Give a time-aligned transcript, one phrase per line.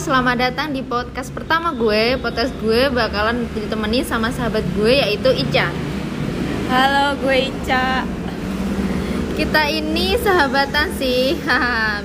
[0.00, 2.16] selamat datang di podcast pertama gue.
[2.24, 5.68] Podcast gue bakalan ditemani sama sahabat gue yaitu Ica.
[6.72, 8.08] Halo, gue Ica.
[9.36, 11.36] Kita ini sahabatan sih,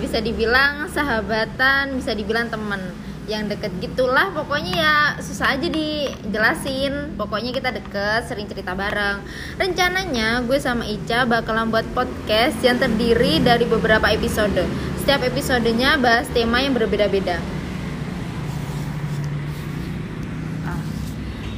[0.03, 2.83] bisa dibilang sahabatan, bisa dibilang temen
[3.31, 9.17] yang deket gitulah pokoknya ya susah aja dijelasin pokoknya kita deket sering cerita bareng
[9.57, 14.61] rencananya gue sama Ica bakalan buat podcast yang terdiri dari beberapa episode
[15.01, 17.41] setiap episodenya bahas tema yang berbeda-beda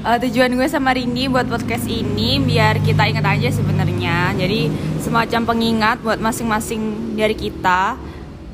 [0.07, 4.31] Uh, tujuan gue sama Rindy buat podcast ini biar kita ingat aja sebenarnya.
[4.39, 4.71] Jadi
[5.03, 7.99] semacam pengingat buat masing-masing dari kita.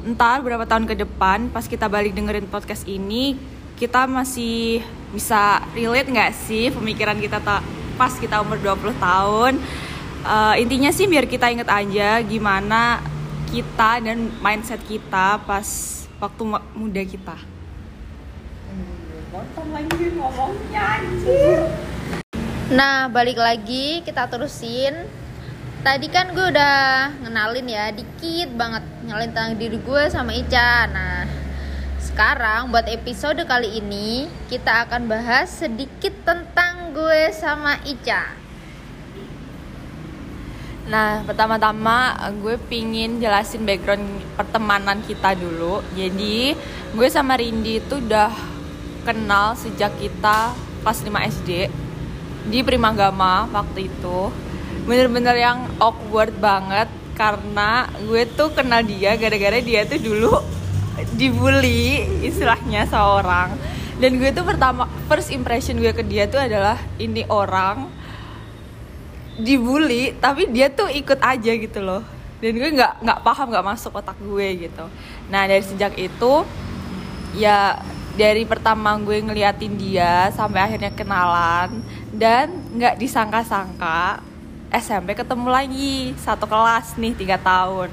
[0.02, 3.38] Ntar berapa tahun ke depan pas kita balik dengerin podcast ini,
[3.78, 4.82] kita masih
[5.14, 7.38] bisa relate nggak sih pemikiran kita
[8.02, 9.54] pas kita umur 20 tahun.
[10.26, 12.98] Uh, intinya sih biar kita inget aja gimana
[13.54, 15.70] kita dan mindset kita pas
[16.18, 17.53] waktu muda kita
[19.34, 21.02] lagi ngomongnya
[22.70, 25.10] Nah, balik lagi kita terusin.
[25.82, 30.86] Tadi kan gue udah ngenalin ya dikit banget nyalin tentang diri gue sama Ica.
[30.86, 31.26] Nah,
[31.98, 38.38] sekarang buat episode kali ini kita akan bahas sedikit tentang gue sama Ica.
[40.94, 44.06] Nah, pertama-tama gue pingin jelasin background
[44.38, 45.82] pertemanan kita dulu.
[45.98, 46.54] Jadi,
[46.94, 48.53] gue sama Rindy itu udah
[49.04, 51.68] kenal sejak kita pas 5 SD
[52.48, 54.32] di Primagama waktu itu.
[54.84, 60.34] Bener-bener yang awkward banget karena gue tuh kenal dia gara-gara dia tuh dulu
[61.16, 63.56] dibully istilahnya seorang.
[64.02, 67.88] Dan gue tuh pertama first impression gue ke dia tuh adalah ini orang
[69.40, 72.04] dibully tapi dia tuh ikut aja gitu loh.
[72.44, 74.86] Dan gue nggak nggak paham nggak masuk otak gue gitu.
[75.32, 76.44] Nah dari sejak itu
[77.40, 77.80] ya
[78.14, 81.82] dari pertama gue ngeliatin dia sampai akhirnya kenalan
[82.14, 84.22] dan nggak disangka-sangka
[84.74, 87.90] SMP ketemu lagi satu kelas nih tiga tahun.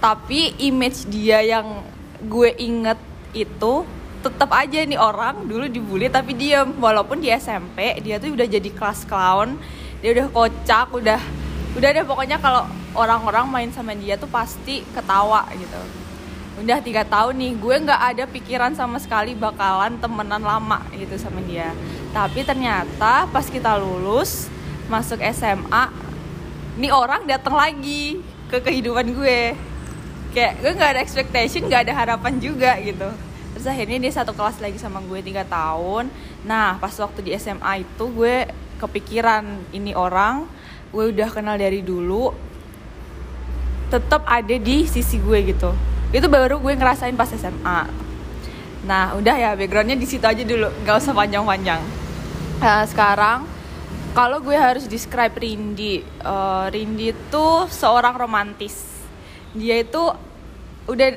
[0.00, 1.84] Tapi image dia yang
[2.24, 2.96] gue inget
[3.32, 3.84] itu
[4.24, 8.70] tetap aja nih orang dulu dibully tapi dia walaupun di SMP dia tuh udah jadi
[8.70, 9.58] kelas clown
[9.98, 11.20] dia udah kocak udah
[11.76, 12.04] udah deh.
[12.04, 12.64] Pokoknya kalau
[12.96, 15.80] orang-orang main sama dia tuh pasti ketawa gitu
[16.62, 21.42] udah tiga tahun nih gue nggak ada pikiran sama sekali bakalan temenan lama gitu sama
[21.42, 21.74] dia.
[22.14, 24.46] Tapi ternyata pas kita lulus
[24.86, 25.90] masuk SMA
[26.78, 29.58] nih orang datang lagi ke kehidupan gue.
[30.30, 33.10] Kayak gue nggak ada expectation nggak ada harapan juga gitu.
[33.58, 36.06] Terus akhirnya dia satu kelas lagi sama gue tiga tahun.
[36.46, 38.46] Nah pas waktu di SMA itu gue
[38.78, 40.46] kepikiran ini orang
[40.94, 42.30] gue udah kenal dari dulu
[43.90, 48.12] tetap ada di sisi gue gitu itu baru gue ngerasain pas SMA
[48.82, 50.68] nah udah ya backgroundnya di situ aja dulu.
[50.82, 51.80] Nggak usah panjang-panjang.
[52.58, 53.46] Nah, sekarang
[54.12, 58.90] kalau gue harus describe Rindy uh, Rindy itu seorang romantis.
[59.54, 60.02] Dia itu
[60.90, 61.08] udah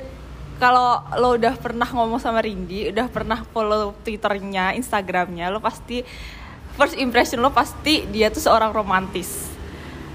[0.61, 6.05] kalau lo udah pernah ngomong sama Rindy udah pernah follow twitternya instagramnya lo pasti
[6.79, 9.49] first impression lo pasti dia tuh seorang romantis.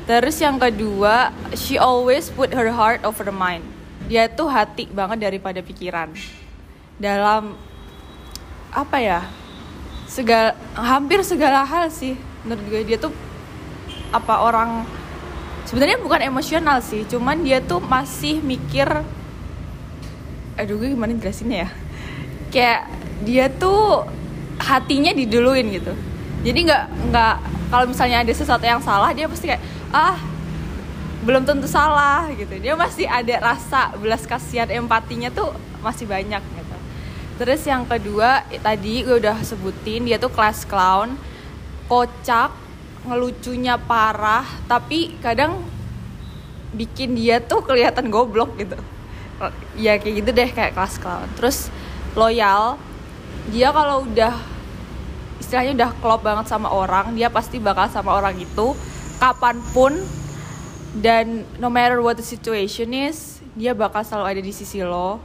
[0.06, 3.79] Terus yang kedua she always put her heart over the mind
[4.10, 6.10] dia tuh hati banget daripada pikiran.
[6.98, 7.54] Dalam
[8.75, 9.22] apa ya
[10.10, 12.82] segala hampir segala hal sih menurut gue.
[12.91, 13.15] Dia tuh
[14.10, 14.82] apa orang
[15.62, 18.91] sebenarnya bukan emosional sih cuman dia tuh masih mikir
[20.59, 21.71] aduh gue gimana jelasinnya ya?
[22.50, 22.81] Kayak
[23.22, 24.10] dia tuh
[24.59, 25.94] hatinya diduluin gitu.
[26.42, 26.84] Jadi nggak
[27.15, 27.34] nggak
[27.71, 29.62] kalau misalnya ada sesuatu yang salah dia pasti kayak
[29.94, 30.19] ah
[31.20, 32.56] belum tentu salah gitu.
[32.56, 35.53] Dia masih ada rasa belas kasihan empatinya tuh
[35.84, 36.76] masih banyak gitu.
[37.41, 41.16] Terus yang kedua tadi gue udah sebutin dia tuh kelas clown
[41.88, 42.53] kocak
[43.09, 45.60] ngelucunya parah tapi kadang
[46.76, 48.76] bikin dia tuh kelihatan goblok gitu.
[49.76, 51.28] Ya kayak gitu deh kayak kelas clown.
[51.36, 51.72] Terus
[52.16, 52.77] loyal
[53.48, 54.36] dia kalau udah
[55.41, 58.72] istilahnya udah klop banget sama orang dia pasti bakal sama orang itu.
[59.21, 59.92] Kapan pun
[60.97, 65.22] dan no matter what the situation is dia bakal selalu ada di sisi lo.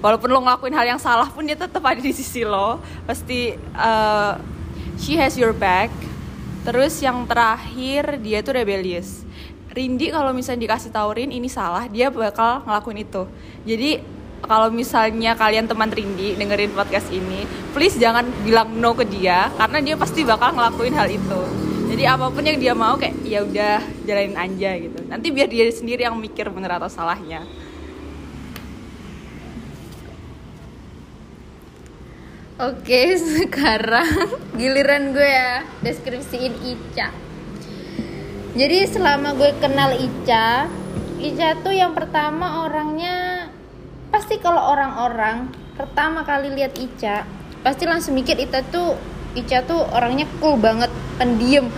[0.00, 2.80] Walaupun lo ngelakuin hal yang salah pun dia tetap ada di sisi lo.
[3.04, 4.34] Pasti uh,
[4.96, 5.92] she has your back.
[6.66, 9.22] Terus yang terakhir dia tuh rebellious.
[9.70, 13.22] Rindy kalau misalnya dikasih taurin ini salah dia bakal ngelakuin itu.
[13.62, 13.90] Jadi
[14.44, 17.44] kalau misalnya kalian teman Rindy dengerin podcast ini
[17.76, 22.30] please jangan bilang no ke dia karena dia pasti bakal ngelakuin hal itu jadi apa
[22.30, 26.14] pun yang dia mau kayak ya udah jalanin aja gitu nanti biar dia sendiri yang
[26.14, 27.42] mikir bener atau salahnya
[32.60, 37.08] Oke, sekarang giliran gue ya deskripsiin Ica.
[38.52, 40.68] Jadi selama gue kenal Ica,
[41.24, 43.48] Ica tuh yang pertama orangnya
[44.12, 47.24] pasti kalau orang-orang pertama kali lihat Ica
[47.64, 48.92] pasti langsung mikir Ica tuh
[49.34, 51.70] Ica tuh orangnya cool banget, pendiam.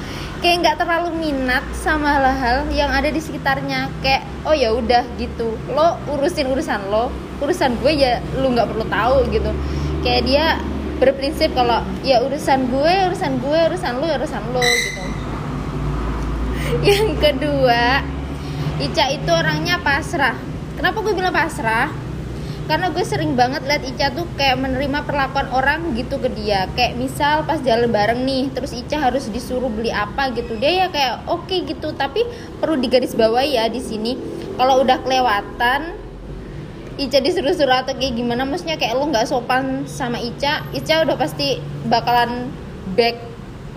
[0.43, 3.93] Kayak nggak terlalu minat sama hal-hal yang ada di sekitarnya.
[4.03, 5.55] Kayak oh ya udah gitu.
[5.71, 9.51] Lo urusin urusan lo, urusan gue ya lu nggak perlu tahu gitu.
[10.03, 10.47] Kayak dia
[11.03, 15.03] berprinsip kalau ya urusan gue urusan gue urusan lu urusan lu gitu
[16.95, 18.07] yang kedua
[18.79, 20.39] Ica itu orangnya pasrah
[20.79, 21.91] kenapa gue bilang pasrah
[22.71, 26.71] karena gue sering banget liat Ica tuh kayak menerima perlakuan orang gitu ke dia.
[26.79, 30.55] Kayak misal pas jalan bareng nih terus Ica harus disuruh beli apa gitu.
[30.63, 32.23] Dia ya kayak oke okay gitu tapi
[32.63, 34.15] perlu digarisbawahi ya di sini.
[34.55, 35.99] Kalau udah kelewatan
[37.03, 41.59] Ica disuruh-suruh atau kayak gimana maksudnya kayak lo nggak sopan sama Ica Ica udah pasti
[41.91, 42.47] bakalan
[42.95, 43.19] back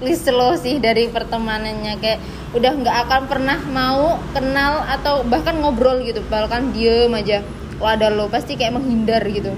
[0.06, 1.98] list lo sih dari pertemanannya.
[1.98, 2.22] Kayak
[2.54, 7.42] udah nggak akan pernah mau kenal atau bahkan ngobrol gitu bahkan diem aja
[7.83, 9.51] ada lo pasti kayak menghindar gitu.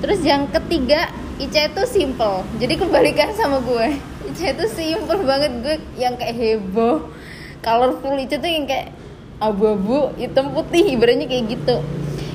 [0.00, 2.46] Terus yang ketiga Ica itu simple.
[2.62, 3.98] Jadi kebalikan sama gue.
[4.30, 5.52] Ica itu simple banget.
[5.64, 7.10] Gue yang kayak heboh
[7.58, 8.14] colorful.
[8.14, 8.94] Ica tuh yang kayak
[9.42, 11.82] abu-abu hitam putih ibaratnya kayak gitu.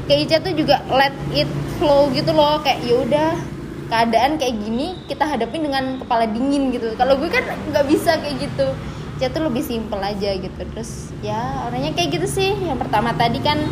[0.09, 1.47] Kayak Ica tuh juga let it
[1.79, 2.59] flow gitu loh.
[2.59, 3.29] Kayak ya udah
[3.89, 6.91] keadaan kayak gini kita hadapin dengan kepala dingin gitu.
[6.99, 8.67] Kalau gue kan nggak bisa kayak gitu.
[9.15, 10.59] Ica tuh lebih simple aja gitu.
[10.75, 12.51] Terus ya orangnya kayak gitu sih.
[12.51, 13.63] Yang pertama tadi kan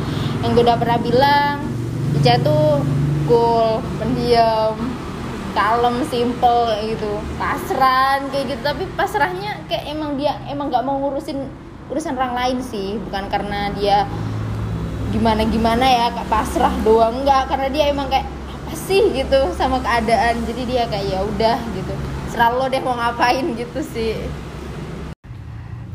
[0.47, 1.59] yang gue udah pernah bilang
[2.15, 2.79] Ica tuh
[3.27, 4.79] cool pendiam
[5.51, 7.19] kalem simple gitu.
[7.35, 8.61] Pasrah kayak gitu.
[8.63, 11.51] Tapi pasrahnya kayak emang dia emang nggak mau ngurusin
[11.91, 12.95] urusan orang lain sih.
[12.95, 14.07] Bukan karena dia
[15.11, 17.27] gimana gimana ya pasrah doang.
[17.27, 19.03] Enggak karena dia emang kayak apa sih?
[19.11, 20.47] gitu sama keadaan.
[20.47, 21.91] Jadi dia kayak ya udah gitu.
[22.31, 24.15] Selalu deh mau ngapain gitu sih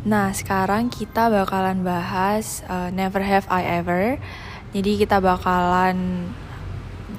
[0.03, 4.19] Nah, sekarang kita bakalan bahas uh, Never Have I Ever.
[4.75, 6.27] Jadi kita bakalan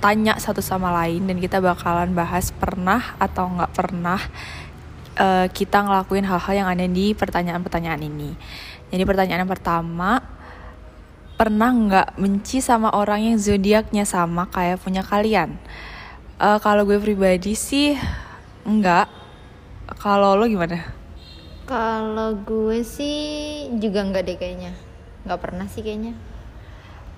[0.03, 4.19] tanya satu sama lain dan kita bakalan bahas pernah atau nggak pernah
[5.15, 8.35] uh, kita ngelakuin hal-hal yang ada di pertanyaan-pertanyaan ini.
[8.91, 10.19] Jadi pertanyaan yang pertama,
[11.39, 15.55] pernah nggak benci sama orang yang zodiaknya sama kayak punya kalian?
[16.35, 17.95] Uh, kalau gue pribadi sih
[18.67, 19.07] enggak.
[20.03, 21.02] Kalau lo gimana?
[21.63, 23.17] Kalau gue sih
[23.79, 24.71] juga nggak deh kayaknya
[25.23, 26.13] nggak pernah sih kayaknya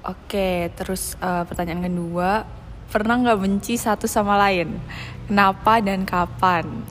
[0.06, 2.46] Oke, terus uh, pertanyaan kedua,
[2.94, 4.78] pernah nggak benci satu sama lain?
[5.26, 6.86] Kenapa dan kapan?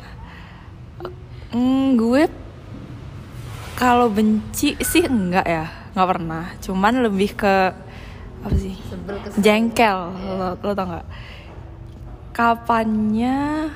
[1.55, 2.27] Hmm, gue
[3.79, 6.59] kalau benci sih enggak ya, nggak pernah.
[6.59, 7.55] Cuman lebih ke
[8.43, 8.75] apa sih?
[9.39, 11.07] Jengkel, lo, lo tau nggak?
[12.35, 13.71] Kapannya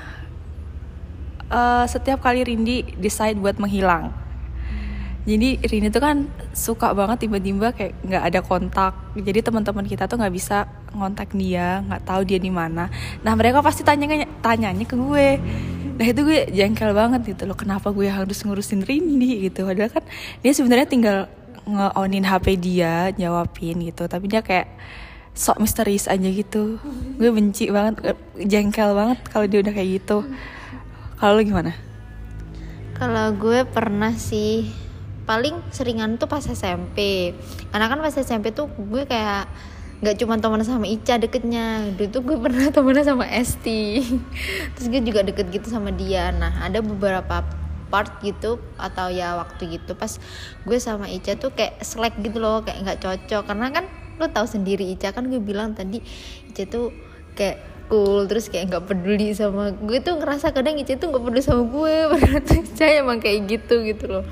[1.49, 4.29] eh, setiap kali Rindi decide buat menghilang.
[5.29, 6.25] Jadi Rini tuh kan
[6.57, 8.93] suka banget tiba-tiba kayak nggak ada kontak.
[9.13, 10.65] Jadi teman-teman kita tuh nggak bisa
[10.95, 12.89] ngontak dia, nggak tahu dia di mana.
[13.21, 14.09] Nah mereka pasti tanya
[14.41, 15.29] tanyanya ke gue.
[16.01, 17.53] Nah itu gue jengkel banget gitu loh.
[17.53, 19.69] Kenapa gue harus ngurusin Rini gitu?
[19.69, 20.03] Padahal kan
[20.41, 21.17] dia sebenarnya tinggal
[21.67, 24.09] nge-onin HP dia, jawabin gitu.
[24.09, 24.65] Tapi dia kayak
[25.37, 26.81] sok misterius aja gitu.
[27.21, 28.17] Gue benci banget,
[28.49, 30.25] jengkel banget kalau dia udah kayak gitu.
[31.19, 31.75] Kalau lu gimana?
[32.95, 34.71] Kalau gue pernah sih
[35.27, 37.31] paling seringan tuh pas SMP.
[37.75, 39.51] Karena kan pas SMP tuh gue kayak
[39.99, 43.99] nggak cuma teman sama Ica deketnya dulu tuh gue pernah temenan sama Esti
[44.71, 47.43] terus gue juga deket gitu sama dia nah ada beberapa
[47.91, 50.15] part gitu atau ya waktu gitu pas
[50.63, 53.85] gue sama Ica tuh kayak selek gitu loh kayak nggak cocok karena kan
[54.23, 55.99] lo tahu sendiri Ica kan gue bilang tadi
[56.47, 56.95] Ica tuh
[57.35, 57.59] kayak
[57.89, 61.65] cool terus kayak nggak peduli sama gue tuh ngerasa kadang Ica tuh nggak peduli sama
[61.65, 61.95] gue
[62.47, 64.23] tuh Ica emang kayak gitu gitu loh.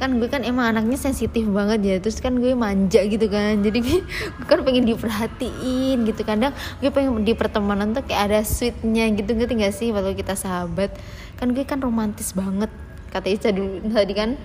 [0.00, 3.60] Kan gue kan emang anaknya sensitif banget ya terus kan gue manja gitu kan.
[3.60, 6.24] Jadi gue, gue kan pengen diperhatiin gitu.
[6.24, 9.92] Kadang gue pengen di pertemanan tuh kayak ada sweetnya gitu gitu gak sih?
[9.92, 10.96] Waktu kita sahabat
[11.36, 12.72] kan gue kan romantis banget
[13.12, 14.40] kata Ica dulu tadi kan.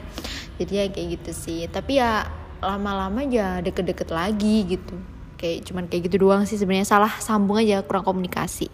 [0.59, 1.59] Jadi ya kayak gitu sih.
[1.71, 2.27] Tapi ya
[2.59, 7.85] lama-lama ya deket-deket lagi gitu kayak cuman kayak gitu doang sih sebenarnya salah sambung aja
[7.85, 8.67] kurang komunikasi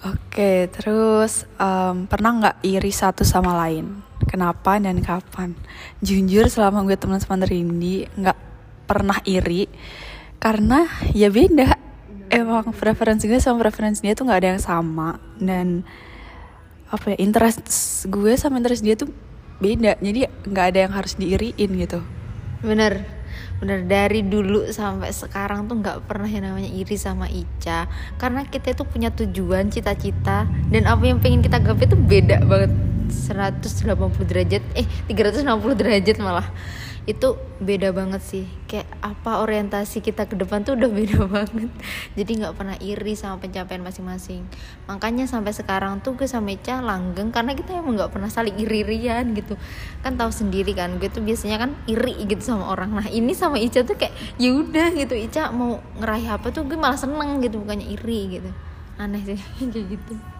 [0.00, 4.00] Oke, terus em, pernah nggak iri satu sama lain?
[4.24, 5.52] Kenapa dan kapan?
[6.00, 8.38] Jujur selama gue teman sama Rindi nggak
[8.88, 9.68] pernah iri
[10.40, 11.76] karena ya beda.
[12.32, 15.82] Emang preferensi gue sama preferensi dia tuh nggak ada yang sama dan
[16.88, 17.60] apa ya interest
[18.08, 19.12] gue sama interest dia tuh
[19.60, 20.00] beda.
[20.00, 22.00] Jadi nggak ada yang harus diiriin gitu.
[22.60, 23.19] bener
[23.60, 27.86] bener dari dulu sampai sekarang tuh nggak pernah yang namanya iri sama Ica.
[28.16, 32.72] Karena kita itu punya tujuan cita-cita dan apa yang pengen kita gapai itu beda banget.
[33.10, 33.90] 180
[34.22, 35.42] derajat eh 360
[35.74, 36.46] derajat malah
[37.10, 38.46] itu beda banget sih.
[38.70, 41.70] Kayak apa orientasi kita ke depan tuh udah beda banget.
[42.14, 44.46] Jadi nggak pernah iri sama pencapaian masing-masing.
[44.86, 49.34] Makanya sampai sekarang tuh gue sama Ica langgeng karena kita emang nggak pernah saling iri-irian
[49.34, 49.58] gitu.
[50.06, 52.94] Kan tahu sendiri kan gue tuh biasanya kan iri gitu sama orang.
[52.94, 55.18] Nah ini sama Ica tuh kayak yaudah gitu.
[55.18, 58.50] Ica mau ngeraih apa tuh gue malah seneng gitu bukannya iri gitu.
[59.02, 59.40] Aneh sih
[59.74, 60.39] kayak gitu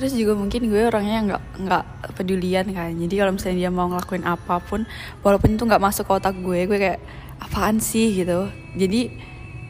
[0.00, 1.84] terus juga mungkin gue orangnya nggak nggak
[2.16, 2.88] pedulian kan.
[2.96, 4.88] Jadi kalau misalnya dia mau ngelakuin apa pun
[5.20, 7.00] walaupun itu nggak masuk ke otak gue gue kayak
[7.36, 8.08] apaan sih?
[8.16, 8.48] gitu.
[8.80, 9.12] Jadi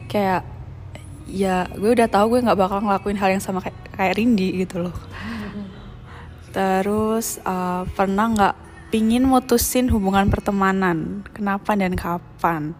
[0.07, 0.47] kayak
[1.27, 4.87] ya gue udah tahu gue nggak bakal ngelakuin hal yang sama kayak kayak Rindy gitu
[4.87, 4.95] loh.
[6.55, 8.55] Terus uh, pernah nggak
[8.87, 11.27] pingin mutusin hubungan pertemanan?
[11.35, 12.71] Kenapa dan kapan?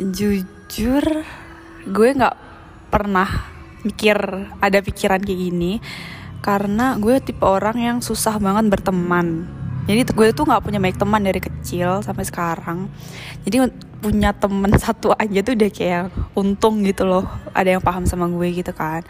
[0.00, 1.04] Jujur
[1.84, 2.36] gue nggak
[2.88, 3.52] pernah
[3.84, 4.16] mikir
[4.62, 5.82] ada pikiran kayak gini
[6.42, 9.46] karena gue tipe orang yang susah banget berteman.
[9.86, 12.90] Jadi gue tuh nggak punya banyak teman dari kecil sampai sekarang.
[13.46, 13.70] Jadi
[14.02, 17.26] punya temen satu aja tuh udah kayak untung gitu loh.
[17.54, 19.06] Ada yang paham sama gue gitu kan.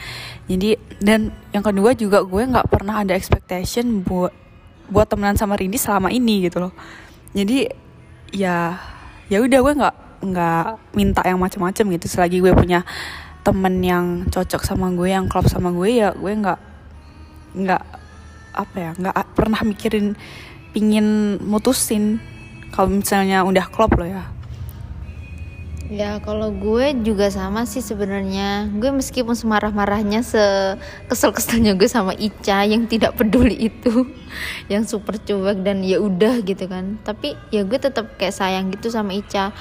[0.48, 4.32] Jadi dan yang kedua juga gue nggak pernah ada expectation buat
[4.92, 6.72] buat temenan sama Rindy selama ini gitu loh.
[7.32, 7.68] Jadi
[8.32, 8.76] ya
[9.32, 12.06] ya udah gue nggak nggak minta yang macam-macam gitu.
[12.12, 12.84] Selagi gue punya
[13.42, 16.71] temen yang cocok sama gue yang klop sama gue ya gue nggak
[17.52, 17.82] nggak
[18.52, 20.16] apa ya nggak pernah mikirin
[20.72, 22.20] pingin mutusin
[22.72, 24.24] kalau misalnya udah klop lo ya.
[25.92, 28.72] Ya kalau gue juga sama sih sebenarnya.
[28.80, 34.08] Gue meskipun semarah-marahnya Sekesel-keselnya gue sama Ica Yang tidak peduli itu
[34.72, 36.96] Yang super cuek dan ya udah gitu kan.
[37.04, 39.52] Tapi ya gue tetap kayak sayang gitu sama Ica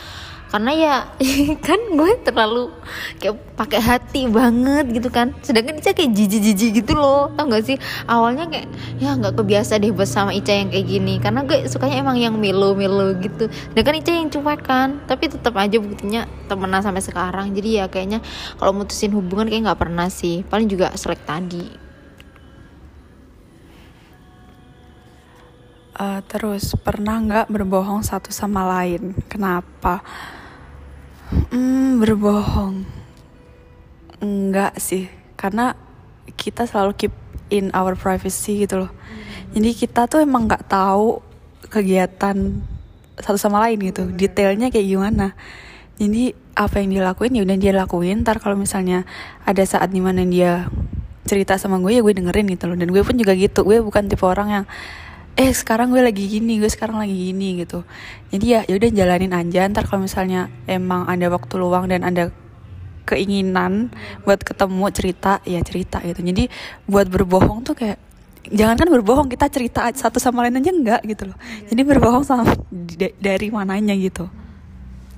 [0.52, 0.96] karena ya
[1.68, 2.76] kan gue terlalu
[3.24, 5.32] kayak pakai hati banget gitu kan.
[5.40, 7.80] Sedangkan Ica kayak jijik-jijik gitu loh tau gak sih?
[8.04, 8.68] Awalnya kayak
[9.00, 11.24] ya nggak kebiasa deh bos sama Ica yang kayak gini.
[11.24, 13.48] Karena gue sukanya emang yang melo-melo gitu.
[13.72, 17.56] Sedangkan Ica yang cuek kan tapi tetap aja buktinya temenan sampai sekarang.
[17.56, 18.20] Jadi ya kayaknya
[18.60, 20.44] kalau mutusin hubungan kayak nggak pernah sih.
[20.44, 21.80] Paling juga selek tadi.
[25.96, 29.16] Uh, terus pernah nggak berbohong satu sama lain?
[29.32, 30.04] Kenapa
[31.32, 32.84] Hmm, berbohong.
[34.20, 35.08] Enggak sih,
[35.40, 35.74] karena
[36.36, 37.14] kita selalu keep
[37.48, 38.92] in our privacy gitu loh.
[39.52, 41.20] Jadi kita tuh emang nggak tahu
[41.72, 42.36] kegiatan
[43.20, 45.36] satu sama lain gitu, detailnya kayak gimana.
[46.02, 48.26] Jadi apa yang dia lakuin ya udah dia lakuin.
[48.26, 49.06] Ntar kalau misalnya
[49.46, 50.68] ada saat di mana dia
[51.30, 52.76] cerita sama gue ya gue dengerin gitu loh.
[52.76, 53.62] Dan gue pun juga gitu.
[53.62, 54.66] Gue bukan tipe orang yang
[55.42, 57.82] eh sekarang gue lagi gini gue sekarang lagi gini gitu.
[58.30, 59.66] Jadi ya ya udah jalanin aja.
[59.66, 62.30] Ntar kalau misalnya emang ada waktu luang dan ada
[63.10, 63.90] keinginan
[64.22, 66.22] buat ketemu cerita ya cerita gitu.
[66.22, 66.46] Jadi
[66.86, 67.98] buat berbohong tuh kayak
[68.54, 71.38] jangan kan berbohong kita cerita satu sama lain aja enggak gitu loh.
[71.66, 72.54] Jadi berbohong sama
[73.18, 74.30] dari mananya gitu.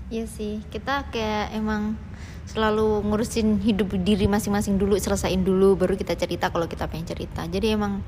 [0.07, 1.99] Iya sih kita kayak emang
[2.43, 7.47] selalu ngurusin hidup diri masing-masing dulu selesaiin dulu baru kita cerita kalau kita pengen cerita.
[7.47, 8.03] Jadi emang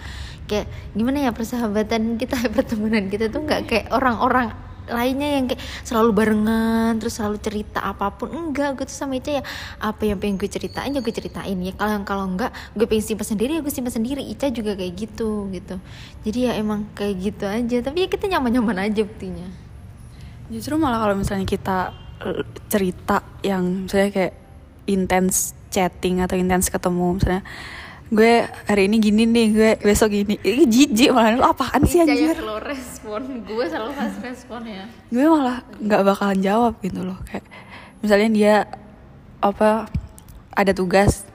[0.46, 4.52] kayak gimana ya persahabatan kita pertemanan kita tuh nggak kayak orang-orang
[4.86, 8.30] lainnya yang kayak selalu barengan terus selalu cerita apa pun.
[8.30, 9.44] Enggak gue tuh sama Ica ya
[9.82, 11.74] apa yang pengen gue ceritain ya gue ceritain ya.
[11.74, 14.22] Kalau kalau enggak gue pengen simpan sendiri ya gue simpan sendiri.
[14.22, 15.82] Ica juga kayak gitu gitu.
[16.22, 17.78] Jadi ya emang kayak gitu aja.
[17.82, 19.48] Tapi ya kita nyaman-nyaman aja buktinya.
[20.54, 22.05] Justru malah kalau misalnya kita
[22.72, 24.34] cerita yang misalnya kayak
[24.88, 27.20] intens chatting atau intens ketemu.
[27.20, 27.44] Misalnya
[28.06, 30.40] gue hari ini gini nih gue besok gini.
[30.40, 32.38] Ini jijik malah lu apaan sih anjir?
[32.40, 34.86] lo respon gue selalu kasih respon ya.
[35.12, 37.18] Gue malah nggak bakalan jawab gitu loh.
[37.28, 37.46] Kayak
[38.00, 38.56] misalnya dia
[39.44, 39.90] apa
[40.56, 41.28] ada tugas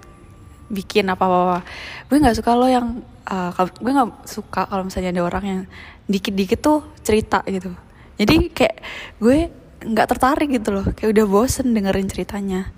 [0.71, 1.59] bikin apa apa,
[2.07, 5.61] gue nggak suka lo yang uh, gue nggak suka kalau misalnya ada orang yang
[6.07, 7.75] dikit-dikit tuh cerita gitu.
[8.15, 8.79] Jadi kayak
[9.19, 10.87] gue nggak tertarik gitu loh.
[10.93, 12.73] Kayak udah bosen dengerin ceritanya.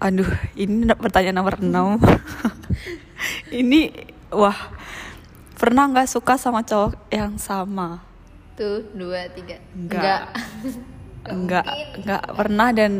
[0.00, 1.64] Aduh ini pertanyaan nomor 6
[3.60, 3.88] ini
[4.28, 4.56] wah
[5.56, 8.04] pernah nggak suka sama cowok yang sama?
[8.58, 9.56] Tuh dua tiga.
[9.72, 10.34] Enggak
[11.24, 12.92] enggak enggak pernah dan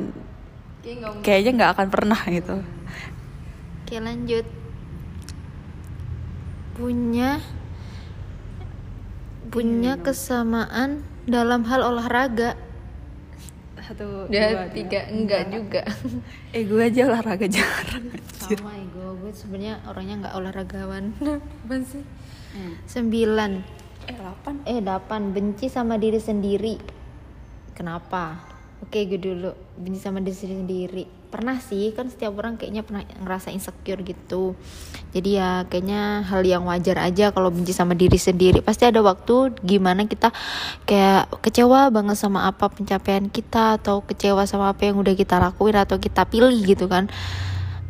[1.21, 2.57] kayaknya nggak akan pernah gitu.
[3.85, 4.47] Oke lanjut.
[6.75, 7.39] Punya
[9.53, 12.57] punya kesamaan dalam hal olahraga.
[13.85, 15.13] Satu dua, tiga.
[15.13, 15.83] enggak juga.
[16.57, 18.09] Eh gue aja olahraga jarang
[18.45, 21.05] sama ya gue gue sebenarnya orangnya nggak olahragawan.
[21.65, 22.05] Apa sih?
[22.55, 22.75] Hmm.
[22.87, 23.53] sembilan.
[24.07, 24.55] Eh delapan.
[24.65, 25.23] Eh delapan.
[25.35, 26.77] Benci sama diri sendiri.
[27.75, 28.39] Kenapa?
[28.85, 29.51] Oke gue dulu.
[29.81, 34.55] Benci sama diri sendiri pernah sih kan setiap orang kayaknya pernah ngerasa insecure gitu.
[35.11, 38.63] Jadi ya kayaknya hal yang wajar aja kalau benci sama diri sendiri.
[38.63, 40.31] Pasti ada waktu gimana kita
[40.87, 45.75] kayak kecewa banget sama apa pencapaian kita atau kecewa sama apa yang udah kita lakuin
[45.75, 47.11] atau kita pilih gitu kan.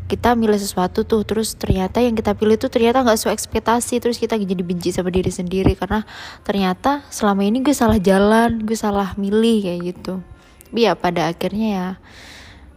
[0.08, 4.16] Kita milih sesuatu tuh terus ternyata yang kita pilih tuh ternyata nggak sesuai ekspektasi terus
[4.16, 5.76] kita jadi benci sama diri sendiri.
[5.76, 6.00] Karena
[6.48, 10.24] ternyata selama ini gue salah jalan gue salah milih kayak gitu.
[10.72, 11.88] Tapi ya pada akhirnya ya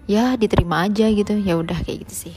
[0.07, 1.37] ya diterima aja gitu.
[1.37, 2.35] Ya udah kayak gitu sih.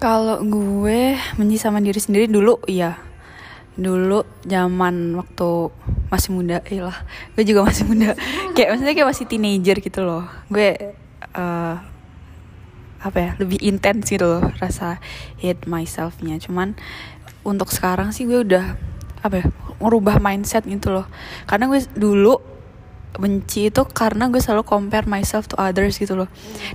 [0.00, 2.96] Kalau gue benci sama diri sendiri dulu iya.
[3.76, 5.70] Dulu zaman waktu
[6.10, 6.98] masih muda lah
[7.36, 8.16] gue juga masih muda.
[8.56, 10.24] Kayak maksudnya kayak masih teenager gitu loh.
[10.48, 10.96] Gue
[11.36, 11.76] uh,
[13.00, 14.44] apa ya lebih intens gitu loh.
[14.58, 14.98] Rasa
[15.38, 16.40] hate myselfnya.
[16.40, 16.74] Cuman
[17.44, 18.76] untuk sekarang sih gue udah
[19.20, 19.46] apa ya
[19.80, 21.06] merubah mindset gitu loh.
[21.44, 22.49] Karena gue dulu
[23.18, 26.28] benci itu karena gue selalu compare myself to others gitu loh.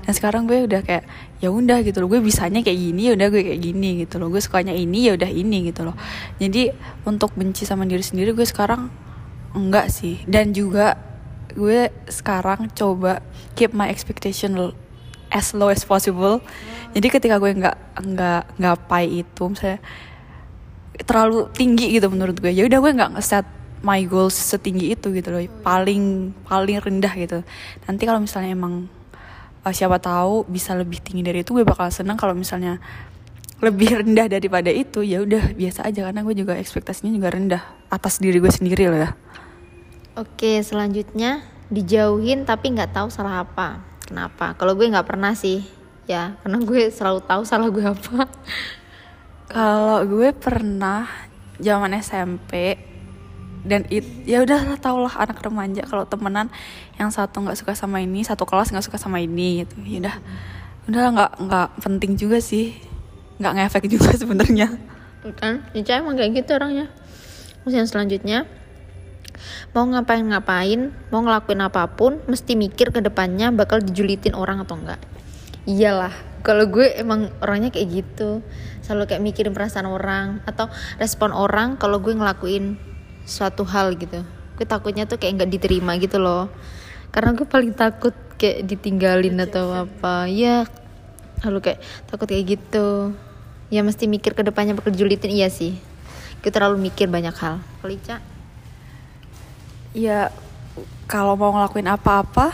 [0.03, 1.07] Dan sekarang gue udah kayak
[1.39, 2.11] ya udah gitu loh.
[2.11, 4.27] Gue bisanya kayak gini ya udah gue kayak gini gitu loh.
[4.27, 5.95] Gue sukanya ini ya udah ini gitu loh.
[6.41, 6.75] Jadi
[7.07, 8.91] untuk benci sama diri sendiri gue sekarang
[9.55, 10.19] enggak sih.
[10.27, 10.99] Dan juga
[11.55, 13.23] gue sekarang coba
[13.55, 14.59] keep my expectation
[15.31, 16.43] as low as possible.
[16.91, 19.79] Jadi ketika gue nggak nggak ngapai itu misalnya
[21.03, 23.45] terlalu tinggi gitu menurut gue ya udah gue nggak ngeset
[23.85, 25.45] my goals setinggi itu gitu loh.
[25.61, 27.45] Paling paling rendah gitu.
[27.85, 28.89] Nanti kalau misalnya emang
[29.61, 32.81] uh, siapa tahu bisa lebih tinggi dari itu gue bakal senang kalau misalnya
[33.61, 35.05] lebih rendah daripada itu.
[35.05, 36.09] Ya udah biasa aja.
[36.09, 37.61] Karena gue juga ekspektasinya juga rendah
[37.93, 39.11] atas diri gue sendiri loh ya.
[40.17, 41.45] Oke selanjutnya.
[41.69, 43.85] Dijauhin tapi nggak tahu salah apa.
[44.09, 44.57] Kenapa?
[44.57, 45.61] Kalau gue nggak pernah sih.
[46.09, 48.25] Ya karena gue selalu tahu salah gue apa.
[49.45, 51.05] Kalau gue pernah
[51.61, 52.75] zaman SMP
[53.65, 56.53] dan it ya udahlah tau lah anak remaja kalau temenan
[57.01, 59.75] yang satu nggak suka sama ini satu kelas nggak suka sama ini gitu.
[59.83, 60.15] Ya udah
[60.85, 62.77] udah nggak nggak penting juga sih.
[63.41, 64.69] Nggak ngefek juga sebenarnya.
[65.41, 66.93] Kan Ica emang kayak gitu orangnya.
[67.65, 68.45] Terus yang selanjutnya
[69.75, 75.01] mau ngapain-ngapain mau ngelakuin apa pun mesti mikir ke depannya bakal dijulitin orang atau enggak
[75.67, 78.45] iyalah kalau gue emang orangnya kayak gitu.
[78.85, 80.69] Selalu kayak mikirin perasaan orang atau
[81.01, 82.77] respon orang kalau gue ngelakuin
[83.25, 84.21] suatu hal gitu.
[84.55, 86.47] Gue takutnya tuh kayak nggak diterima gitu loh.
[87.11, 90.29] Karena gue paling takut kayak ditinggalin atau apa.
[90.29, 90.69] Ya
[91.43, 93.11] lalu kayak takut kayak gitu.
[93.73, 95.75] Ya mesti mikir ke depannya bakal julitin iya sih.
[96.39, 97.59] Gue terlalu mikir banyak hal.
[97.81, 98.17] Kalau Ica
[99.95, 100.27] ya
[101.07, 102.51] kalau mau ngelakuin apa-apa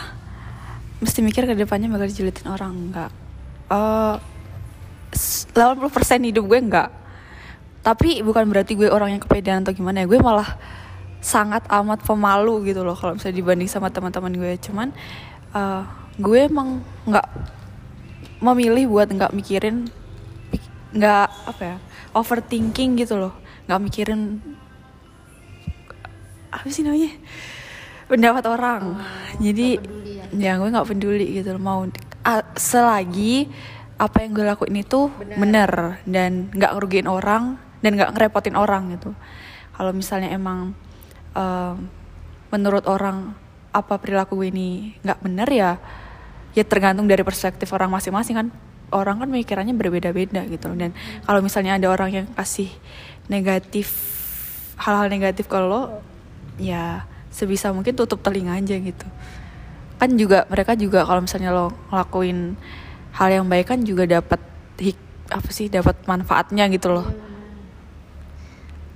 [1.02, 2.74] mesti mikir ke depannya bakal julitin orang.
[2.74, 3.12] Enggak
[3.72, 4.16] uh,
[5.56, 6.90] 80% hidup gue enggak
[7.82, 10.08] tapi bukan berarti gue orang yang kepedean atau gimana ya.
[10.10, 10.58] Gue malah
[11.22, 14.54] sangat amat pemalu gitu loh kalau misalnya dibanding sama teman-teman gue.
[14.62, 14.94] Cuman
[15.58, 15.82] uh,
[16.22, 17.28] gue emang nggak
[18.42, 19.90] memilih buat nggak mikirin
[20.92, 21.78] nggak apa ya
[22.14, 23.34] overthinking gitu loh.
[23.66, 24.22] Nggak mikirin
[26.54, 27.18] apa sih namanya?
[28.06, 28.84] Pendapat orang.
[28.94, 30.26] Oh, jadi ya.
[30.38, 31.62] ya gue nggak peduli gitu loh.
[31.66, 33.50] Mau uh, selagi
[33.98, 39.12] apa yang gue lakuin itu bener dan nggak ngerugiin orang dan nggak ngerepotin orang gitu.
[39.76, 40.78] Kalau misalnya emang
[41.34, 41.76] uh,
[42.54, 43.34] menurut orang
[43.72, 44.70] apa perilaku gue ini
[45.02, 45.72] nggak bener ya
[46.52, 48.48] ya tergantung dari perspektif orang masing-masing kan.
[48.92, 50.92] Orang kan mikirannya berbeda-beda gitu dan
[51.24, 52.68] kalau misalnya ada orang yang kasih
[53.32, 53.88] negatif
[54.76, 56.04] hal-hal negatif ke lo
[56.60, 59.08] ya sebisa mungkin tutup telinga aja gitu.
[59.96, 62.60] Kan juga mereka juga kalau misalnya lo ngelakuin
[63.16, 64.44] hal yang baik kan juga dapat
[64.76, 65.00] hik
[65.32, 67.31] apa sih dapat manfaatnya gitu loh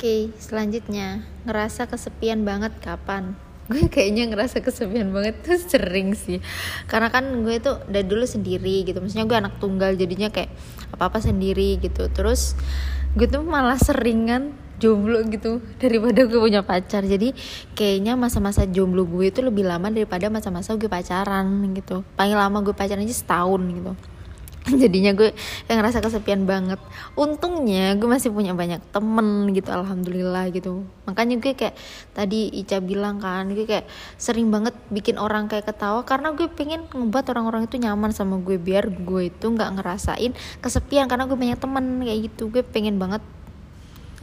[0.05, 3.33] Oke, selanjutnya ngerasa kesepian banget kapan?
[3.73, 6.45] Gue kayaknya ngerasa kesepian banget tuh sering sih.
[6.85, 9.01] Karena kan gue tuh dari dulu sendiri gitu.
[9.01, 10.53] Maksudnya gue anak tunggal jadinya kayak
[10.93, 12.05] apa-apa sendiri gitu.
[12.13, 12.53] Terus
[13.17, 17.01] gue tuh malah seringan jomblo gitu daripada gue punya pacar.
[17.01, 17.33] Jadi
[17.73, 22.05] kayaknya masa-masa jomblo gue itu lebih lama daripada masa-masa gue pacaran gitu.
[22.13, 23.97] Paling lama gue pacaran aja setahun gitu.
[24.81, 25.29] jadinya gue
[25.69, 26.81] ngerasa kesepian banget.
[27.13, 30.85] Untungnya gue masih punya banyak temen gitu alhamdulillah gitu.
[31.05, 31.77] Makanya gue kayak
[32.17, 33.85] tadi Ica bilang kan gue kayak
[34.17, 38.57] sering banget bikin orang kayak ketawa karena gue pengen ngebuat orang-orang itu nyaman sama gue
[38.57, 40.33] biar gue itu nggak ngerasain
[40.65, 42.49] kesepian karena gue banyak temen kayak gitu.
[42.49, 43.21] Gue pengen banget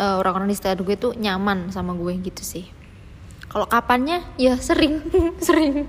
[0.02, 2.66] uh, orang-orang di sekitar gue tuh nyaman sama gue gitu sih.
[3.46, 4.26] Kalau kapannya?
[4.40, 5.04] Ya sering.
[5.46, 5.86] Sering.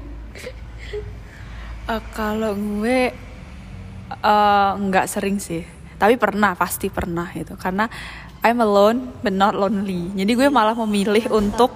[1.87, 3.15] Uh, kalau gue
[4.21, 5.65] uh, nggak sering sih.
[5.97, 7.55] Tapi pernah pasti pernah gitu.
[7.55, 7.87] Karena
[8.43, 10.11] I'm alone but not lonely.
[10.19, 11.71] Jadi gue malah memilih untuk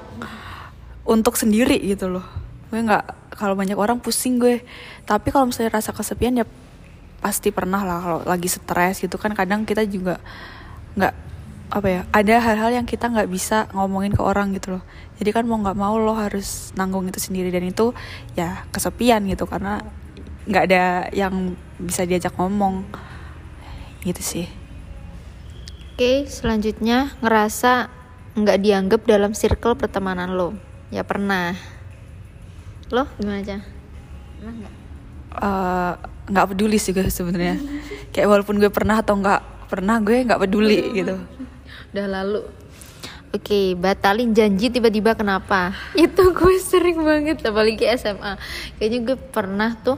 [1.07, 2.27] untuk sendiri gitu loh.
[2.67, 4.59] Gue nggak kalau banyak orang pusing gue.
[5.07, 6.45] Tapi kalau misalnya rasa kesepian ya
[7.23, 7.97] pasti pernah lah.
[8.03, 10.19] Kalau lagi stres gitu kan kadang kita juga
[10.99, 11.15] nggak
[11.67, 14.83] apa ya ada hal-hal yang kita nggak bisa ngomongin ke orang gitu loh.
[15.23, 17.47] Jadi kan mau nggak mau lo harus nanggung itu sendiri.
[17.47, 17.95] Dan itu
[18.35, 19.47] ya kesepian gitu.
[19.47, 19.79] Karena
[20.47, 22.87] nggak ada yang bisa diajak ngomong
[24.01, 24.47] gitu sih
[25.97, 27.89] Oke, selanjutnya ngerasa
[28.37, 30.53] nggak dianggap dalam circle pertemanan lo.
[30.93, 31.57] Ya pernah.
[32.93, 33.57] Lo gimana aja?
[34.37, 34.73] Pernah nggak?
[35.41, 35.93] Eh,
[36.29, 37.57] nggak peduli sih gue sebenarnya
[38.13, 41.17] kayak walaupun gue pernah atau nggak pernah gue nggak peduli gitu
[41.89, 42.45] Udah lalu.
[43.33, 45.73] Oke, batalin janji tiba-tiba kenapa?
[45.97, 48.37] Itu gue sering banget apalagi SMA.
[48.77, 49.97] Kayaknya gue pernah tuh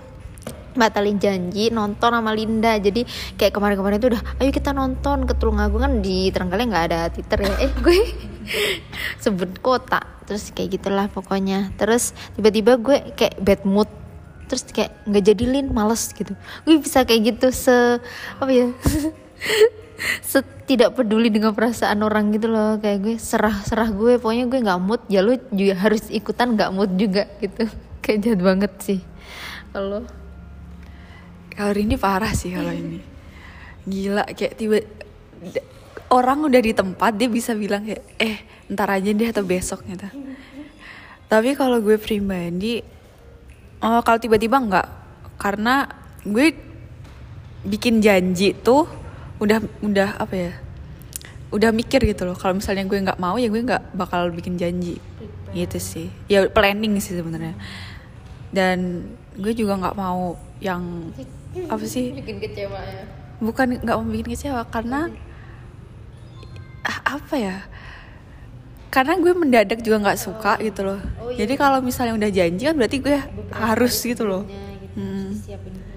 [0.79, 2.79] batalin janji nonton sama Linda.
[2.79, 3.03] Jadi
[3.35, 5.27] kayak kemarin-kemarin itu udah ayo kita nonton.
[5.27, 7.53] Ke Tulungagung kan di Trenggalek nggak ada titer ya.
[7.59, 7.99] Eh gue
[9.23, 9.99] sebut kota.
[10.23, 11.75] Terus kayak gitulah pokoknya.
[11.75, 13.91] Terus tiba-tiba gue kayak bad mood.
[14.47, 16.31] Terus kayak nggak jadi lin males gitu.
[16.63, 17.99] Gue bisa kayak gitu se
[18.39, 18.71] apa ya
[20.69, 22.77] tidak peduli dengan perasaan orang gitu loh.
[22.77, 24.21] Kayak gue serah serah gue.
[24.21, 27.65] Pokoknya gue nggak mood ya lu juga harus ikutan nggak mood juga gitu.
[28.05, 28.99] Kayak jahat banget sih.
[29.73, 30.05] Kalau
[31.59, 33.03] kalau ini parah sih kalau ini.
[33.83, 34.79] Gila kayak tiba
[36.07, 40.07] orang udah di tempat dia bisa bilang kayak eh ntar aja deh atau besok gitu.
[41.27, 42.79] Tapi kalau gue pribadi
[43.83, 44.87] oh kalau tiba-tiba enggak
[45.35, 45.83] karena
[46.23, 46.55] gue
[47.67, 48.87] bikin janji tuh
[49.43, 50.53] udah udah apa ya
[51.51, 52.39] udah mikir gitu loh.
[52.39, 54.95] Kalau misalnya gue nggak mau ya gue nggak bakal bikin janji.
[55.51, 56.07] Gitu sih.
[56.31, 57.59] Ya planning sih sebenarnya.
[58.47, 61.11] Dan gue juga nggak mau yang
[61.55, 62.13] apa sih?
[62.13, 63.03] Bikin kecewa ya.
[63.39, 65.09] Bukan nggak mau bikin kecewa karena
[66.85, 67.57] ah, apa ya?
[68.89, 70.99] Karena gue mendadak juga nggak suka gitu loh.
[71.21, 71.45] Oh, iya.
[71.45, 73.17] jadi kalau misalnya udah janji kan berarti gue
[73.53, 74.43] harus gitu loh.
[74.49, 75.29] gitu, Hmm.
[75.37, 75.87] siapin dulu.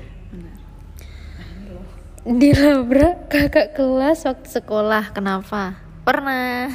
[2.22, 5.80] dilabrak kakak kelas waktu sekolah kenapa?
[6.04, 6.68] Pernah.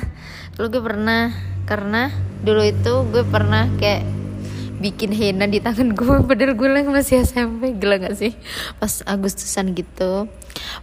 [0.57, 1.31] Dulu gue pernah
[1.69, 2.09] karena
[2.41, 4.16] dulu itu gue pernah kayak
[4.77, 8.33] bikin henna di tangan gue padahal gue lagi masih SMP gila gak sih?
[8.77, 10.29] Pas Agustusan gitu.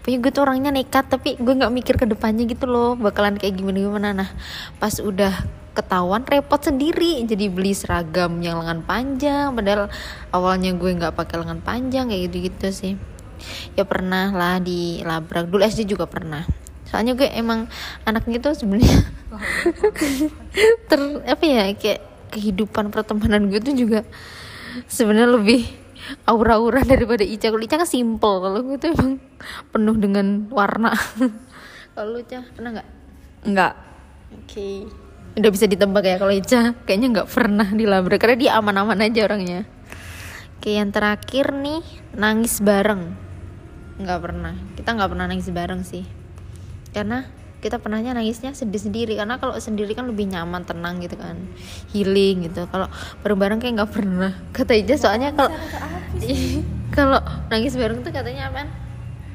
[0.03, 3.59] Pokoknya gue tuh orangnya nekat tapi gue nggak mikir ke depannya gitu loh bakalan kayak
[3.59, 4.31] gimana gimana nah
[4.79, 5.35] pas udah
[5.75, 7.23] ketahuan repot sendiri.
[7.27, 9.91] Jadi beli seragam yang lengan panjang padahal
[10.31, 12.95] awalnya gue nggak pakai lengan panjang kayak gitu gitu sih.
[13.75, 16.47] Ya pernah lah di labrak dulu SD juga pernah.
[16.87, 17.67] Soalnya gue emang
[18.07, 19.03] anaknya tuh sebenarnya
[20.89, 24.03] ter apa ya kayak kehidupan pertemanan gue tuh juga
[24.91, 25.63] sebenarnya lebih
[26.27, 27.55] aura-aura daripada Ica.
[27.55, 29.23] Kalau Ica kan simple kalau gue tuh emang
[29.71, 30.93] penuh dengan warna.
[31.95, 32.89] Kalau lu Ica pernah nggak?
[33.47, 33.75] Nggak.
[34.35, 34.71] Oke.
[35.39, 36.75] Udah bisa ditebak ya kalau Ica.
[36.83, 39.63] Kayaknya nggak pernah dilabrak karena dia aman-aman aja orangnya.
[40.59, 41.87] Oke yang terakhir nih
[42.19, 43.15] nangis bareng.
[44.03, 44.55] Nggak pernah.
[44.75, 46.03] Kita nggak pernah nangis bareng sih.
[46.91, 47.31] Karena
[47.65, 51.41] kita pernahnya nangisnya sedih sendiri karena kalau sendiri kan lebih nyaman tenang gitu kan
[51.97, 52.69] healing gitu.
[52.69, 52.93] Kalau
[53.25, 55.49] bareng-bareng kayak nggak pernah kata Ija soalnya kalau
[56.97, 58.69] kalau nangis bareng tuh katanya apaan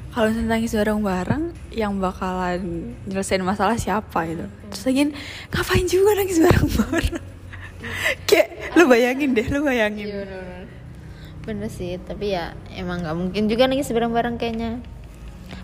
[0.10, 4.46] kalau misalnya nangis bareng-bareng yang bakalan nyelesain masalah siapa gitu.
[4.74, 5.02] Terus lagi
[5.54, 7.26] ngapain juga nangis bareng-bareng
[8.30, 10.06] kayak lu bayangin deh lu bayangin.
[10.06, 10.66] Iya bener,
[11.46, 14.82] bener sih tapi ya emang nggak mungkin juga nangis bareng-bareng kayaknya.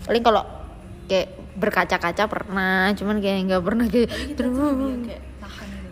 [0.06, 0.42] Paling kalau
[1.06, 4.10] kayak berkaca-kaca pernah cuman kayak nggak pernah kayak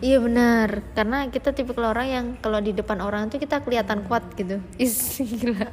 [0.05, 0.85] iya benar.
[0.93, 4.61] Karena kita tipe orang yang kalau di depan orang tuh kita kelihatan kuat gitu.
[4.77, 5.69] Is gila.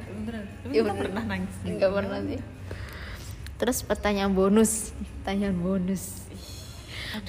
[0.73, 2.41] Iya pernah nangis nggak pernah sih.
[3.61, 4.91] Terus pertanyaan bonus.
[5.21, 6.25] Pertanyaan bonus.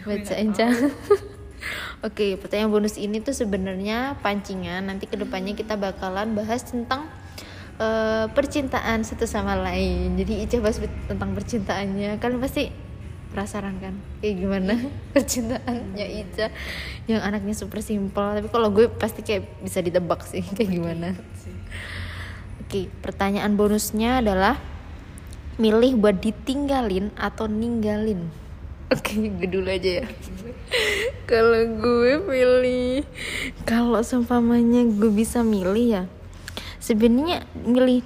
[0.02, 0.72] Bacain Cang.
[2.06, 4.88] Oke, pertanyaan bonus ini tuh sebenarnya pancingan.
[4.88, 7.08] Nanti ke depannya kita bakalan bahas tentang
[7.80, 10.18] eh, percintaan satu sama lain.
[10.18, 12.18] Jadi Ica bahas tentang percintaannya.
[12.18, 12.70] Kalian pasti
[13.34, 13.94] penasaran kan?
[14.22, 14.74] Kayak gimana
[15.14, 16.46] percintaannya Ica
[17.10, 18.38] yang anaknya super simpel.
[18.38, 21.08] Tapi kalau gue pasti kayak bisa ditebak sih kayak gimana.
[22.64, 24.56] Oke, pertanyaan bonusnya adalah
[25.58, 28.26] milih buat ditinggalin atau ninggalin.
[28.90, 30.06] Oke, gue dulu aja ya.
[31.30, 33.06] kalau gue pilih,
[33.64, 36.04] kalau seumpamanya gue bisa milih ya,
[36.84, 38.04] sebenarnya milih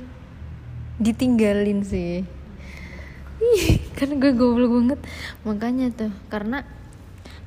[1.02, 2.22] ditinggalin sih.
[3.38, 5.00] Ih, karena gue goblok banget,
[5.42, 6.62] makanya tuh karena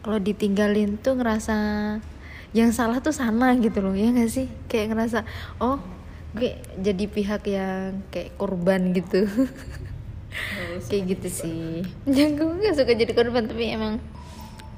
[0.03, 1.55] kalau ditinggalin tuh ngerasa
[2.51, 4.47] yang salah tuh sana gitu loh ya gak sih?
[4.67, 5.23] Kayak ngerasa
[5.63, 5.79] oh
[6.35, 9.27] gue jadi pihak yang kayak korban gitu.
[10.87, 11.83] Kayak gitu sih.
[12.07, 13.99] ya gue gak suka jadi korban tapi emang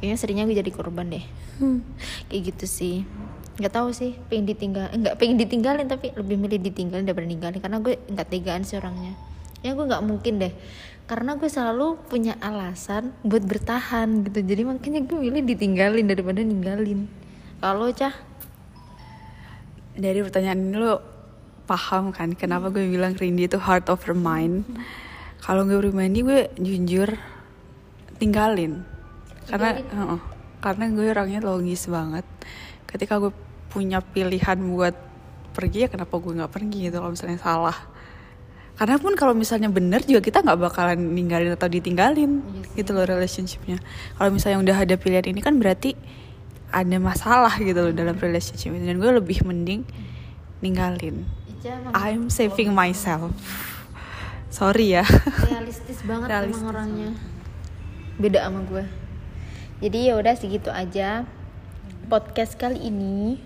[0.02, 1.26] kayaknya seringnya gue jadi korban deh.
[2.30, 3.06] Kayak gitu sih
[3.54, 7.78] nggak tahu sih pengen ditinggal nggak pengen ditinggalin tapi lebih milih ditinggalin daripada ninggalin karena
[7.86, 9.14] gue nggak tegaan sih orangnya.
[9.62, 10.54] Ya gue nggak mungkin deh
[11.04, 14.40] karena gue selalu punya alasan buat bertahan gitu.
[14.42, 17.06] Jadi makanya gue milih ditinggalin daripada ninggalin.
[17.60, 18.16] Kalau cah?
[19.94, 20.98] Dari pertanyaan ini lo
[21.70, 24.66] paham kan kenapa gue bilang Rindy itu heart of the mind?
[25.44, 27.14] Kalau gue pribadi gue jujur
[28.18, 28.82] tinggalin.
[29.46, 30.20] Karena uh,
[30.64, 32.24] karena gue orangnya logis banget
[32.94, 33.34] ketika gue
[33.74, 34.94] punya pilihan buat
[35.54, 37.78] pergi ya kenapa gue nggak pergi gitu kalau misalnya salah?
[38.74, 43.06] Karena pun kalau misalnya bener juga kita nggak bakalan ninggalin atau ditinggalin Yes, gitu loh
[43.06, 43.78] relationshipnya.
[44.18, 45.94] Kalau misalnya udah ada pilihan ini kan berarti
[46.74, 49.86] ada masalah gitu loh dalam relationship ini dan gue lebih mending
[50.62, 51.22] ninggalin.
[51.64, 53.32] Emang I'm saving myself.
[54.50, 55.06] Sorry ya.
[55.48, 57.10] Realistis banget Realistis emang orangnya
[58.18, 58.86] beda sama gue.
[59.86, 61.24] Jadi ya udah segitu aja
[62.08, 63.40] podcast kali ini.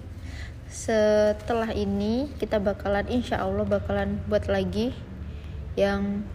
[0.67, 4.91] Setelah ini kita bakalan insya Allah bakalan buat lagi
[5.79, 6.27] yang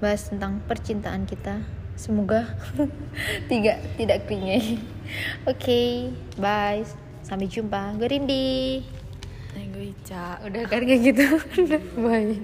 [0.00, 1.60] bahas tentang percintaan kita.
[1.96, 2.56] Semoga
[3.50, 4.76] tidak tidak klingai
[5.50, 5.80] oke
[6.36, 6.84] bye.
[7.26, 7.98] Sampai jumpa.
[7.98, 8.86] Gue Rindi.
[9.74, 10.38] Gue Ica.
[10.46, 11.26] Udah kan kayak gitu.
[12.06, 12.38] Bye